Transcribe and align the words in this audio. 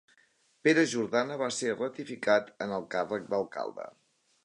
Pere 0.67 0.85
Jordana 0.93 1.37
va 1.43 1.51
ser 1.59 1.69
ratificat 1.75 2.51
en 2.67 2.77
el 2.79 2.91
càrrec 2.97 3.33
d'alcalde. 3.35 3.91